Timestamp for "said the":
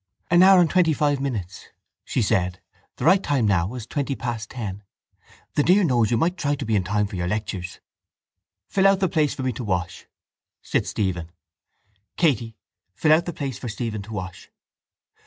2.23-3.05